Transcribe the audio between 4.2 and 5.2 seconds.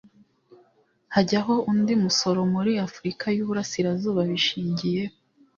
bishingiye